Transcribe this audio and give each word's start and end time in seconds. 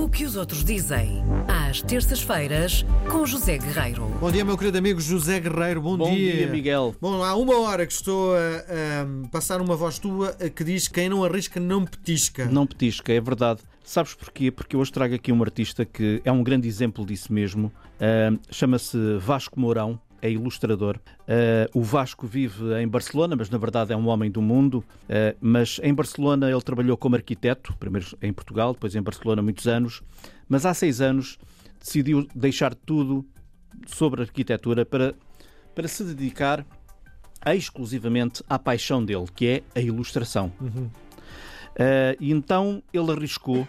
O 0.00 0.08
que 0.08 0.24
os 0.24 0.34
outros 0.34 0.64
dizem, 0.64 1.22
às 1.46 1.82
terças-feiras, 1.82 2.86
com 3.10 3.26
José 3.26 3.58
Guerreiro. 3.58 4.06
Bom 4.18 4.32
dia, 4.32 4.42
meu 4.42 4.56
querido 4.56 4.78
amigo 4.78 4.98
José 4.98 5.38
Guerreiro. 5.38 5.82
Bom, 5.82 5.98
Bom 5.98 6.14
dia, 6.14 6.46
Miguel. 6.46 6.94
Bom, 6.98 7.22
há 7.22 7.36
uma 7.36 7.60
hora 7.60 7.86
que 7.86 7.92
estou 7.92 8.34
a, 8.34 8.38
a 8.38 9.28
passar 9.28 9.60
uma 9.60 9.76
voz 9.76 9.98
tua 9.98 10.32
que 10.32 10.64
diz 10.64 10.88
quem 10.88 11.10
não 11.10 11.22
arrisca 11.22 11.60
não 11.60 11.84
petisca. 11.84 12.46
Não 12.46 12.66
petisca, 12.66 13.12
é 13.12 13.20
verdade. 13.20 13.60
Sabes 13.84 14.14
porquê? 14.14 14.50
Porque 14.50 14.74
eu 14.74 14.80
hoje 14.80 14.90
trago 14.90 15.14
aqui 15.14 15.30
um 15.30 15.42
artista 15.42 15.84
que 15.84 16.22
é 16.24 16.32
um 16.32 16.42
grande 16.42 16.66
exemplo 16.66 17.04
disso 17.04 17.30
mesmo. 17.30 17.66
Uh, 17.66 18.40
Chama-se 18.50 18.96
Vasco 19.18 19.60
Mourão 19.60 20.00
é 20.22 20.30
ilustrador. 20.30 20.98
Uh, 21.20 21.78
o 21.78 21.82
Vasco 21.82 22.26
vive 22.26 22.74
em 22.80 22.88
Barcelona, 22.88 23.36
mas 23.36 23.50
na 23.50 23.58
verdade 23.58 23.92
é 23.92 23.96
um 23.96 24.08
homem 24.08 24.30
do 24.30 24.42
mundo. 24.42 24.84
Uh, 25.04 25.36
mas 25.40 25.80
em 25.82 25.94
Barcelona 25.94 26.50
ele 26.50 26.60
trabalhou 26.62 26.96
como 26.96 27.16
arquiteto, 27.16 27.74
primeiro 27.78 28.16
em 28.20 28.32
Portugal, 28.32 28.72
depois 28.72 28.94
em 28.94 29.02
Barcelona 29.02 29.42
muitos 29.42 29.66
anos. 29.66 30.02
Mas 30.48 30.66
há 30.66 30.74
seis 30.74 31.00
anos 31.00 31.38
decidiu 31.80 32.26
deixar 32.34 32.74
tudo 32.74 33.24
sobre 33.86 34.22
arquitetura 34.22 34.84
para, 34.84 35.14
para 35.74 35.88
se 35.88 36.04
dedicar 36.04 36.66
exclusivamente 37.46 38.42
à 38.48 38.58
paixão 38.58 39.04
dele, 39.04 39.26
que 39.34 39.46
é 39.46 39.62
a 39.74 39.80
ilustração. 39.80 40.52
Uhum. 40.60 40.90
Uh, 41.70 42.16
e 42.18 42.32
então 42.32 42.82
ele 42.92 43.10
arriscou 43.12 43.66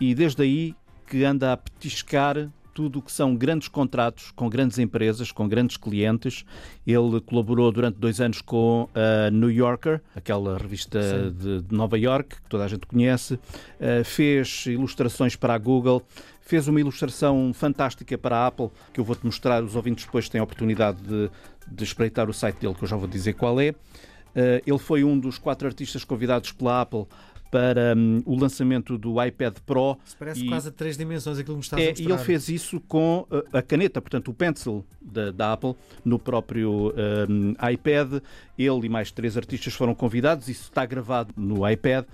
e 0.00 0.14
desde 0.14 0.42
aí 0.42 0.74
que 1.06 1.24
anda 1.24 1.52
a 1.52 1.56
petiscar 1.56 2.48
tudo 2.80 3.00
o 3.00 3.02
que 3.02 3.12
são 3.12 3.36
grandes 3.36 3.68
contratos 3.68 4.30
com 4.30 4.48
grandes 4.48 4.78
empresas, 4.78 5.30
com 5.30 5.46
grandes 5.46 5.76
clientes. 5.76 6.46
Ele 6.86 7.20
colaborou 7.20 7.70
durante 7.70 7.98
dois 7.98 8.22
anos 8.22 8.40
com 8.40 8.88
a 8.94 9.30
New 9.30 9.50
Yorker, 9.50 10.00
aquela 10.16 10.56
revista 10.56 11.30
de, 11.30 11.60
de, 11.60 11.74
Nova 11.74 11.98
York, 11.98 12.36
que 12.36 12.48
toda 12.48 12.64
a 12.64 12.68
gente 12.68 12.86
conhece. 12.86 13.34
Uh, 13.34 14.02
fez 14.02 14.64
ilustrações 14.64 15.36
para 15.36 15.52
a 15.52 15.58
Google. 15.58 16.02
Fez 16.40 16.68
uma 16.68 16.80
ilustração 16.80 17.52
fantástica 17.52 18.16
para 18.16 18.38
a 18.38 18.46
Apple, 18.46 18.70
que 18.94 19.00
eu 19.00 19.04
vou-te 19.04 19.26
mostrar. 19.26 19.62
Os 19.62 19.76
ouvintes 19.76 20.06
depois 20.06 20.26
têm 20.30 20.40
a 20.40 20.44
oportunidade 20.44 21.02
de, 21.02 21.30
de 21.70 21.84
espreitar 21.84 22.30
o 22.30 22.32
site 22.32 22.60
dele, 22.60 22.72
que 22.72 22.84
eu 22.84 22.88
já 22.88 22.96
vou 22.96 23.06
dizer 23.06 23.34
qual 23.34 23.60
é. 23.60 23.72
Uh, 23.72 24.62
ele 24.66 24.78
foi 24.78 25.04
um 25.04 25.18
dos 25.18 25.36
quatro 25.36 25.68
artistas 25.68 26.02
convidados 26.02 26.50
pela 26.50 26.80
Apple 26.80 27.04
para 27.50 27.94
um, 27.96 28.22
o 28.24 28.38
lançamento 28.38 28.96
do 28.96 29.22
iPad 29.22 29.56
Pro. 29.66 29.98
Isso 30.06 30.16
parece 30.16 30.44
e, 30.44 30.48
quase 30.48 30.68
a 30.68 30.72
três 30.72 30.96
dimensões 30.96 31.38
aquilo 31.38 31.56
que 31.56 31.58
me 31.58 31.64
estás 31.64 31.82
é, 31.82 31.86
a 31.86 31.90
mostrar. 31.90 32.08
E 32.08 32.12
ele 32.12 32.24
fez 32.24 32.48
isso 32.48 32.80
com 32.80 33.26
uh, 33.30 33.56
a 33.56 33.60
caneta, 33.60 34.00
portanto 34.00 34.28
o 34.28 34.34
pencil 34.34 34.84
da, 35.00 35.30
da 35.30 35.52
Apple, 35.52 35.74
no 36.04 36.18
próprio 36.18 36.94
um, 37.28 37.54
iPad. 37.72 38.22
Ele 38.56 38.86
e 38.86 38.88
mais 38.88 39.10
três 39.10 39.36
artistas 39.36 39.72
foram 39.72 39.94
convidados, 39.94 40.48
isso 40.48 40.64
está 40.64 40.84
gravado 40.84 41.32
no 41.36 41.68
iPad. 41.68 42.04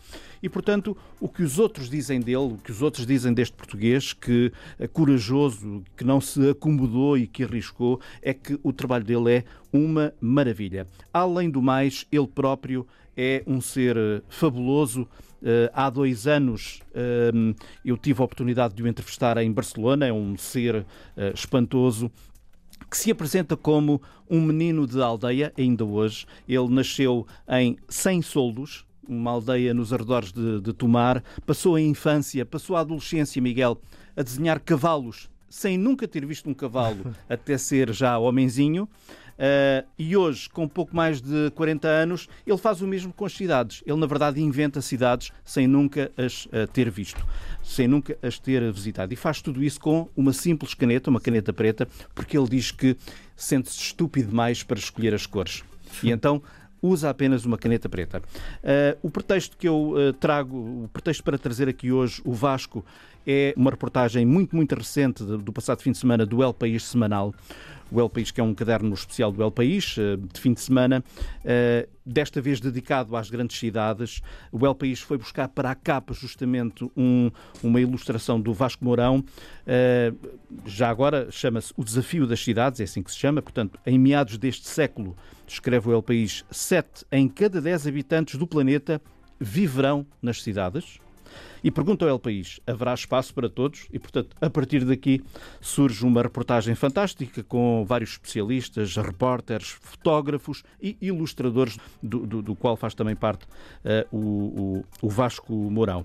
E, 0.42 0.48
portanto, 0.48 0.96
o 1.18 1.28
que 1.28 1.42
os 1.42 1.58
outros 1.58 1.90
dizem 1.90 2.20
dele, 2.20 2.36
o 2.36 2.58
que 2.62 2.70
os 2.70 2.82
outros 2.82 3.04
dizem 3.04 3.34
deste 3.34 3.54
português, 3.56 4.12
que 4.12 4.52
é 4.78 4.86
corajoso, 4.86 5.82
que 5.96 6.04
não 6.04 6.20
se 6.20 6.50
acomodou 6.50 7.18
e 7.18 7.26
que 7.26 7.42
arriscou, 7.42 8.00
é 8.22 8.32
que 8.32 8.58
o 8.62 8.72
trabalho 8.72 9.04
dele 9.04 9.38
é 9.38 9.44
uma 9.72 10.14
maravilha. 10.20 10.86
Além 11.12 11.50
do 11.50 11.60
mais, 11.60 12.06
ele 12.12 12.28
próprio 12.28 12.86
é 13.16 13.42
um 13.46 13.60
ser 13.60 13.96
eh, 13.96 14.22
fabuloso. 14.28 15.08
Uh, 15.42 15.70
há 15.74 15.90
dois 15.90 16.26
anos 16.26 16.80
uh, 16.90 17.54
eu 17.84 17.96
tive 17.96 18.20
a 18.20 18.24
oportunidade 18.24 18.74
de 18.74 18.82
o 18.82 18.88
entrevistar 18.88 19.36
em 19.38 19.52
Barcelona. 19.52 20.06
É 20.06 20.12
um 20.12 20.36
ser 20.36 20.84
espantoso 21.34 22.10
que 22.90 22.96
se 22.96 23.10
apresenta 23.10 23.56
como 23.56 24.00
um 24.28 24.40
menino 24.40 24.86
de 24.86 25.00
aldeia, 25.00 25.52
ainda 25.56 25.84
hoje. 25.84 26.26
Ele 26.48 26.68
nasceu 26.68 27.26
em 27.48 27.76
100 27.88 28.22
soldos, 28.22 28.86
uma 29.08 29.30
aldeia 29.30 29.74
nos 29.74 29.92
arredores 29.92 30.32
de, 30.32 30.60
de 30.60 30.72
Tomar. 30.72 31.22
Passou 31.44 31.76
a 31.76 31.80
infância, 31.80 32.44
passou 32.44 32.76
a 32.76 32.80
adolescência, 32.80 33.40
Miguel, 33.40 33.80
a 34.16 34.22
desenhar 34.22 34.60
cavalos, 34.60 35.28
sem 35.48 35.78
nunca 35.78 36.08
ter 36.08 36.24
visto 36.26 36.48
um 36.48 36.54
cavalo, 36.54 37.14
até 37.28 37.56
ser 37.58 37.92
já 37.92 38.18
homenzinho. 38.18 38.88
Uh, 39.36 39.86
e 39.98 40.16
hoje, 40.16 40.48
com 40.48 40.66
pouco 40.66 40.96
mais 40.96 41.20
de 41.20 41.50
40 41.50 41.86
anos, 41.86 42.28
ele 42.46 42.56
faz 42.56 42.80
o 42.80 42.86
mesmo 42.86 43.12
com 43.12 43.24
as 43.24 43.32
cidades. 43.32 43.82
Ele, 43.86 43.98
na 43.98 44.06
verdade, 44.06 44.40
inventa 44.40 44.80
cidades 44.80 45.30
sem 45.44 45.66
nunca 45.66 46.10
as 46.16 46.46
uh, 46.46 46.66
ter 46.72 46.90
visto, 46.90 47.24
sem 47.62 47.86
nunca 47.86 48.16
as 48.22 48.38
ter 48.38 48.72
visitado. 48.72 49.12
E 49.12 49.16
faz 49.16 49.42
tudo 49.42 49.62
isso 49.62 49.80
com 49.80 50.08
uma 50.16 50.32
simples 50.32 50.74
caneta, 50.74 51.10
uma 51.10 51.20
caneta 51.20 51.52
preta, 51.52 51.86
porque 52.14 52.36
ele 52.36 52.48
diz 52.48 52.70
que 52.70 52.96
sente-se 53.36 53.78
estúpido 53.78 54.30
demais 54.30 54.62
para 54.62 54.78
escolher 54.78 55.14
as 55.14 55.26
cores. 55.26 55.62
E 56.02 56.10
então 56.10 56.42
usa 56.80 57.10
apenas 57.10 57.44
uma 57.44 57.58
caneta 57.58 57.88
preta. 57.88 58.18
Uh, 58.18 58.98
o 59.02 59.10
pretexto 59.10 59.56
que 59.56 59.68
eu 59.68 59.92
uh, 59.92 60.12
trago, 60.14 60.56
o 60.56 60.90
pretexto 60.92 61.22
para 61.22 61.38
trazer 61.38 61.68
aqui 61.68 61.90
hoje 61.90 62.20
o 62.24 62.32
Vasco 62.32 62.84
é 63.26 63.52
uma 63.56 63.70
reportagem 63.70 64.24
muito, 64.24 64.54
muito 64.54 64.74
recente 64.74 65.24
do 65.24 65.52
passado 65.52 65.82
fim 65.82 65.90
de 65.90 65.98
semana 65.98 66.24
do 66.24 66.42
El 66.42 66.54
País 66.54 66.84
Semanal. 66.84 67.34
O 67.90 68.00
El 68.00 68.08
País, 68.08 68.30
que 68.30 68.40
é 68.40 68.44
um 68.44 68.54
caderno 68.54 68.94
especial 68.94 69.32
do 69.32 69.42
El 69.42 69.50
País, 69.50 69.96
uh, 69.96 70.16
de 70.16 70.40
fim 70.40 70.52
de 70.52 70.60
semana, 70.60 71.04
desta 72.04 72.40
vez 72.40 72.60
dedicado 72.60 73.16
às 73.16 73.30
grandes 73.30 73.58
cidades. 73.58 74.20
O 74.52 74.64
El 74.64 74.74
País 74.74 75.00
foi 75.00 75.18
buscar 75.18 75.48
para 75.48 75.70
a 75.70 75.74
capa 75.74 76.12
justamente 76.14 76.88
um, 76.96 77.30
uma 77.62 77.80
ilustração 77.80 78.40
do 78.40 78.52
Vasco 78.52 78.84
Mourão. 78.84 79.24
já 80.64 80.88
agora 80.88 81.28
chama-se 81.30 81.72
O 81.76 81.84
Desafio 81.84 82.26
das 82.26 82.42
Cidades, 82.42 82.80
é 82.80 82.84
assim 82.84 83.02
que 83.02 83.10
se 83.10 83.18
chama, 83.18 83.42
portanto, 83.42 83.78
em 83.84 83.98
meados 83.98 84.38
deste 84.38 84.68
século 84.68 85.16
Escreve 85.46 85.88
o 85.88 85.92
El 85.92 86.02
País: 86.02 86.44
7 86.50 87.06
em 87.12 87.28
cada 87.28 87.60
10 87.60 87.86
habitantes 87.86 88.36
do 88.36 88.46
planeta 88.46 89.00
viverão 89.38 90.06
nas 90.20 90.42
cidades. 90.42 90.98
E 91.62 91.70
pergunta 91.70 92.08
ao 92.08 92.18
País: 92.18 92.60
haverá 92.66 92.94
espaço 92.94 93.34
para 93.34 93.48
todos? 93.48 93.86
E, 93.92 93.98
portanto, 93.98 94.36
a 94.40 94.50
partir 94.50 94.84
daqui 94.84 95.22
surge 95.60 96.04
uma 96.04 96.22
reportagem 96.22 96.74
fantástica 96.74 97.42
com 97.42 97.84
vários 97.86 98.12
especialistas, 98.12 98.96
repórteres, 98.96 99.68
fotógrafos 99.68 100.62
e 100.80 100.96
ilustradores, 101.00 101.78
do, 102.02 102.26
do, 102.26 102.42
do 102.42 102.54
qual 102.54 102.76
faz 102.76 102.94
também 102.94 103.16
parte 103.16 103.44
uh, 103.44 104.16
o, 104.16 104.18
o, 104.20 104.84
o 105.02 105.08
Vasco 105.08 105.52
Mourão. 105.52 106.04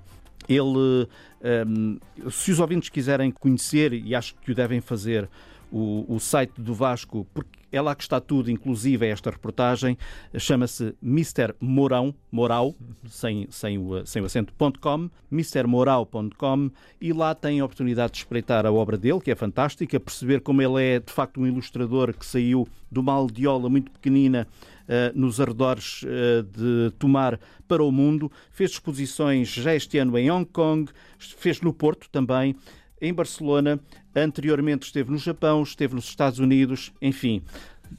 Ele, 0.49 0.63
um, 0.65 1.07
ehm, 1.43 2.29
se 2.29 2.51
os 2.51 2.59
ouvintes 2.59 2.89
quiserem 2.89 3.29
conhecer, 3.31 3.93
e 3.93 4.15
acho 4.15 4.33
que 4.35 4.51
o 4.51 4.55
devem 4.55 4.81
fazer, 4.81 5.29
o, 5.71 6.05
o 6.07 6.19
site 6.19 6.59
do 6.59 6.73
Vasco, 6.73 7.25
porque 7.33 7.61
é 7.71 7.79
lá 7.81 7.95
que 7.95 8.03
está 8.03 8.19
tudo, 8.19 8.51
inclusive 8.51 9.07
esta 9.07 9.31
reportagem, 9.31 9.97
chama-se 10.37 10.93
Mr. 11.01 11.55
Mourão, 11.59 12.13
Moral, 12.29 12.75
sem, 13.07 13.47
sem, 13.49 13.77
o, 13.77 14.05
sem 14.05 14.21
o 14.21 14.25
acento.com, 14.25 15.09
mrmorau.com, 15.31 16.69
e 16.99 17.13
lá 17.13 17.33
tem 17.33 17.61
a 17.61 17.65
oportunidade 17.65 18.13
de 18.13 18.19
espreitar 18.19 18.65
a 18.65 18.71
obra 18.71 18.97
dele, 18.97 19.21
que 19.21 19.31
é 19.31 19.35
fantástica, 19.35 19.99
perceber 19.99 20.41
como 20.41 20.61
ele 20.61 20.83
é 20.83 20.99
de 20.99 21.11
facto 21.11 21.39
um 21.39 21.47
ilustrador 21.47 22.13
que 22.13 22.25
saiu 22.25 22.67
de 22.91 22.99
uma 22.99 23.13
aldeola 23.13 23.69
muito 23.69 23.89
pequenina 23.89 24.45
uh, 24.83 25.17
nos 25.17 25.39
arredores 25.39 26.03
uh, 26.03 26.43
de 26.43 26.91
Tomar 26.99 27.39
para 27.67 27.83
o 27.83 27.91
mundo, 27.91 28.29
fez 28.51 28.71
exposições 28.71 29.47
já 29.47 29.73
este 29.73 29.97
ano 29.97 30.17
em 30.17 30.29
Hong 30.29 30.45
Kong, 30.45 30.91
fez 31.17 31.61
no 31.61 31.73
Porto 31.73 32.09
também, 32.09 32.53
em 33.01 33.13
Barcelona, 33.13 33.79
anteriormente 34.15 34.85
esteve 34.85 35.11
no 35.11 35.17
Japão, 35.17 35.63
esteve 35.63 35.95
nos 35.95 36.05
Estados 36.05 36.39
Unidos, 36.39 36.93
enfim. 37.01 37.43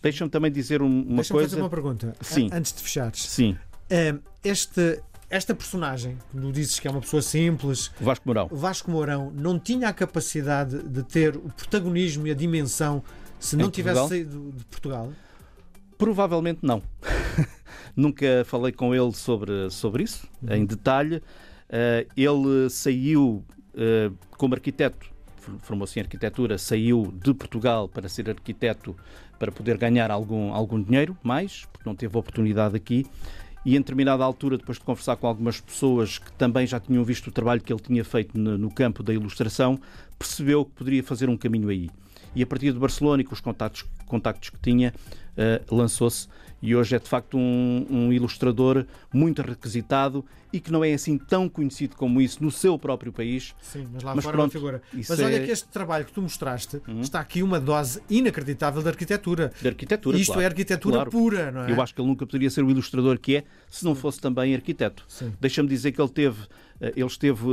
Deixa-me 0.01 0.31
também 0.31 0.51
dizer 0.51 0.81
uma 0.81 1.17
Deixa 1.17 1.35
coisa. 1.35 1.51
fazer 1.51 1.63
uma 1.63 1.69
pergunta 1.69 2.15
Sim. 2.21 2.49
antes 2.53 2.73
de 2.73 2.83
fechares. 2.83 3.23
Sim. 3.23 3.59
Este, 4.43 5.03
esta 5.29 5.55
personagem, 5.55 6.19
como 6.31 6.53
dizes 6.53 6.79
que 6.79 6.87
é 6.87 6.91
uma 6.91 7.01
pessoa 7.01 7.23
simples, 7.23 7.91
Vasco 8.01 8.27
Mourão. 8.27 8.49
Vasco 8.51 8.91
Mourão 8.91 9.33
não 9.35 9.59
tinha 9.59 9.89
a 9.89 9.93
capacidade 9.93 10.83
de 10.83 11.03
ter 11.03 11.37
o 11.37 11.51
protagonismo 11.51 12.27
e 12.27 12.31
a 12.31 12.35
dimensão 12.35 13.03
se 13.41 13.57
não 13.57 13.71
tivesse 13.71 13.99
Portugal? 13.99 14.09
saído 14.09 14.53
de 14.57 14.65
Portugal? 14.67 15.13
Provavelmente 15.99 16.61
não. 16.63 16.83
Nunca 17.97 18.45
falei 18.45 18.73
com 18.73 18.95
ele 18.95 19.13
sobre, 19.13 19.71
sobre 19.71 20.05
isso, 20.05 20.29
uhum. 20.43 20.55
em 20.55 20.65
detalhe. 20.67 21.17
Uh, 21.17 22.07
ele 22.17 22.69
saiu 22.69 23.45
como 24.37 24.55
arquiteto, 24.55 25.07
formou-se 25.61 25.99
em 25.99 26.03
arquitetura, 26.03 26.59
saiu 26.59 27.13
de 27.23 27.35
Portugal 27.35 27.89
para 27.89 28.09
ser 28.09 28.31
arquiteto 28.31 28.97
para 29.39 29.51
poder 29.51 29.77
ganhar 29.77 30.11
algum, 30.11 30.53
algum 30.53 30.81
dinheiro 30.81 31.17
mais, 31.23 31.67
porque 31.73 31.89
não 31.89 31.97
teve 31.97 32.17
oportunidade 32.17 32.77
aqui. 32.77 33.07
E 33.65 33.77
em 33.77 33.79
determinada 33.79 34.25
altura, 34.25 34.59
depois 34.59 34.79
de 34.79 34.85
conversar 34.85 35.17
com 35.17 35.27
algumas 35.27 35.61
pessoas 35.61 36.19
que 36.19 36.33
também 36.33 36.67
já 36.67 36.81
tinham 36.81 37.05
visto 37.05 37.29
o 37.29 37.31
trabalho 37.33 37.61
que 37.61 37.73
ele 37.73 37.81
tinha 37.81 38.05
feito 38.05 38.37
no, 38.37 38.71
campo 38.71 39.03
da 39.03 39.15
ilustração, 39.15 39.79
percebeu 40.19 40.65
que 40.65 40.73
poderia 40.73 41.03
fazer 41.03 41.29
um 41.29 41.37
caminho 41.37 41.69
aí. 41.69 41.89
E 42.35 42.43
a 42.43 42.47
partir 42.47 42.73
de 42.73 42.79
Barcelona 42.79 43.23
e 43.23 43.25
com 43.25 43.35
os 43.35 43.41
contactos, 43.41 43.85
contactos 44.07 44.51
que 44.51 44.59
tinha, 44.59 44.93
uh, 45.33 45.75
lançou-se 45.75 46.29
e 46.63 46.77
hoje 46.77 46.95
é 46.95 46.99
de 46.99 47.09
facto 47.09 47.37
um, 47.37 47.87
um, 47.91 48.13
ilustrador 48.13 48.87
muito 49.13 49.43
requisitado 49.43 50.25
e 50.53 50.61
que 50.61 50.71
não 50.71 50.85
é 50.85 50.93
assim 50.93 51.19
tão 51.19 51.49
conhecido 51.49 51.97
como 51.97 52.21
isso 52.21 52.43
no 52.43 52.51
seu 52.51 52.79
próprio 52.79 53.13
país. 53.13 53.55
Sim, 53.61 53.89
mas 53.93 54.03
lá 54.03 54.15
mas 54.15 54.25
fora 54.25 54.37
pronto, 54.37 54.55
é 54.55 54.59
uma 54.59 54.61
figura. 54.61 54.83
Mas 54.93 55.11
olha 55.19 55.37
é... 55.37 55.45
que 55.45 55.51
este 55.51 55.69
trabalho 55.69 56.05
que 56.05 56.13
tu 56.13 56.23
mostraste 56.23 56.81
uhum. 56.87 57.01
está 57.01 57.19
aqui 57.19 57.43
uma 57.43 57.59
dose 57.59 58.01
inacreditável 58.09 58.83
de 58.83 58.89
arquitetura. 58.89 59.53
De 59.61 59.67
arquitetura, 59.67 60.17
Isto 60.17 60.35
claro. 60.35 60.43
é 60.43 60.47
arquitetura 60.47 60.95
claro. 60.97 61.11
pura, 61.11 61.51
não 61.51 61.65
é? 61.65 61.73
Eu 61.73 61.83
acho 61.83 61.95
que 61.95 62.01
ele 62.01 62.09
nunca 62.09 62.25
poderia 62.27 62.51
ser 62.51 62.63
o 62.63 62.71
ilustrador 62.71 63.19
que 63.19 63.37
é 63.37 63.45
se 63.69 63.85
não 63.85 63.95
fosse 63.95 64.21
também 64.21 64.55
arquiteto. 64.55 65.05
Deixa-me 65.41 65.69
dizer 65.69 65.91
que 65.91 66.01
ele 66.01 66.11
teve, 66.11 66.47
eh, 66.81 66.93
ele 66.95 67.07
esteve 67.07 67.45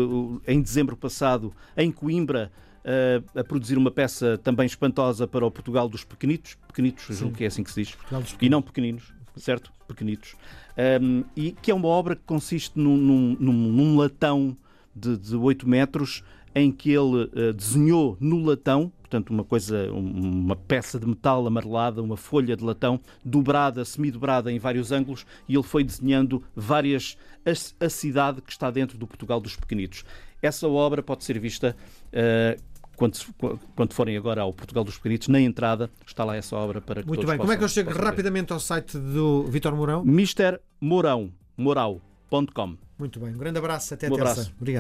eh, 0.46 0.54
em 0.54 0.62
dezembro 0.62 0.96
passado 0.96 1.54
em 1.76 1.92
Coimbra 1.92 2.52
a 3.36 3.44
produzir 3.44 3.78
uma 3.78 3.92
peça 3.92 4.38
também 4.38 4.66
espantosa 4.66 5.28
para 5.28 5.46
o 5.46 5.52
Portugal 5.52 5.88
dos 5.88 6.04
Pequenitos, 6.04 6.58
pequenitos, 6.68 7.06
julgo 7.18 7.36
que 7.36 7.44
é 7.44 7.48
assim 7.48 7.64
que 7.64 7.72
se 7.72 7.84
diz, 7.84 7.98
e 8.42 8.50
não 8.50 8.62
pequeninos, 8.62 9.14
certo? 9.36 9.72
Pequenitos. 9.88 10.36
Um, 11.02 11.24
e 11.36 11.52
que 11.52 11.72
é 11.72 11.74
uma 11.74 11.88
obra 11.88 12.16
que 12.16 12.24
consiste 12.24 12.78
num, 12.80 12.96
num, 12.96 13.36
num 13.38 13.98
latão 13.98 14.56
de, 14.96 15.18
de 15.18 15.36
8 15.36 15.68
metros 15.68 16.24
em 16.54 16.72
que 16.72 16.90
ele 16.90 17.24
uh, 17.24 17.54
desenhou 17.54 18.18
no 18.20 18.44
latão, 18.44 18.92
portanto, 19.02 19.30
uma 19.30 19.44
coisa, 19.44 19.92
uma 19.92 20.56
peça 20.56 21.00
de 21.00 21.06
metal 21.06 21.46
amarelada, 21.46 22.02
uma 22.02 22.18
folha 22.18 22.56
de 22.56 22.64
latão, 22.64 23.00
dobrada, 23.24 23.86
semi-dobrada 23.86 24.52
em 24.52 24.60
vários 24.60 24.92
ângulos, 24.92 25.26
e 25.48 25.56
ele 25.56 25.64
foi 25.64 25.84
desenhando 25.84 26.44
várias 26.56 27.18
a, 27.46 27.86
a, 27.86 27.90
cidade 27.90 28.42
que 28.42 28.52
está 28.52 28.70
dentro 28.72 28.98
do 28.98 29.08
Portugal 29.08 29.40
dos 29.40 29.56
Pequenitos. 29.56 30.04
Essa 30.42 30.68
obra 30.68 31.04
pode 31.04 31.24
ser 31.24 31.38
vista 31.40 31.76
uh, 32.14 32.62
quando, 32.96 33.18
quando 33.76 33.94
forem 33.94 34.18
agora 34.18 34.42
ao 34.42 34.54
Portugal 34.54 34.84
dos 34.84 34.98
Pequenitos, 34.98 35.30
na 35.30 35.40
entrada 35.40 35.90
está 36.06 36.24
lá 36.26 36.36
essa 36.36 36.56
obra 36.56 36.82
para 36.82 37.02
que 37.02 37.08
Muito 37.08 37.26
bem, 37.26 37.38
como 37.38 37.52
é 37.52 37.58
que 37.58 37.64
eu 37.64 37.70
chego 37.70 37.92
rapidamente 37.92 38.50
ver. 38.50 38.54
ao 38.54 38.60
site 38.60 38.98
do 38.98 39.44
Vitor 39.44 39.74
Mourão? 39.74 40.04
Mister 40.04 40.60
Mourão, 40.82 41.32
morau.com. 41.56 42.78
Muito 42.98 43.20
bem, 43.22 43.34
um 43.34 43.38
grande 43.38 43.58
abraço, 43.58 43.94
até 43.94 44.08
um 44.08 44.16
terça. 44.16 44.32
Abraço. 44.32 44.54
Obrigado. 44.58 44.78